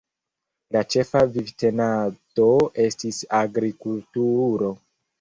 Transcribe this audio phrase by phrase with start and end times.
[0.75, 2.49] La ĉefa vivtenado
[2.89, 4.77] estis agrikultuuro.